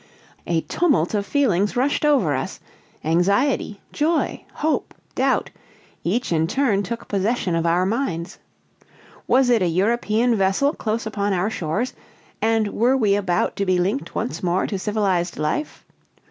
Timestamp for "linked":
13.77-14.15